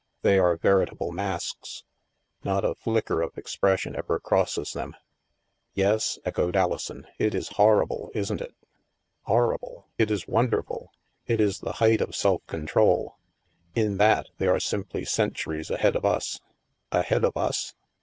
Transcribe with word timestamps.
"They 0.23 0.39
are 0.39 0.57
verita 0.57 0.97
ble 0.97 1.11
masks. 1.11 1.83
Not 2.43 2.65
a 2.65 2.73
flicker 2.73 3.21
of 3.21 3.37
expression 3.37 3.95
ever 3.95 4.19
crosses 4.19 4.73
them." 4.73 4.95
"Yes," 5.75 6.17
echoed 6.25 6.55
Alison, 6.55 7.05
"it 7.19 7.35
is 7.35 7.49
horrible, 7.49 8.09
isn't 8.15 8.41
it?"" 8.41 8.55
Horrible? 9.27 9.89
It 9.99 10.09
is 10.09 10.27
wonderful. 10.27 10.91
It 11.27 11.39
is 11.39 11.59
the 11.59 11.73
height 11.73 12.01
of 12.01 12.15
self 12.15 12.43
control. 12.47 13.17
In 13.75 13.97
that, 13.97 14.29
they 14.39 14.47
are 14.47 14.59
simply 14.59 15.05
centuries 15.05 15.69
ahead 15.69 15.95
of 15.95 16.03
us." 16.03 16.39
"Ahead 16.91 17.23
of 17.23 17.37
us? 17.37 17.75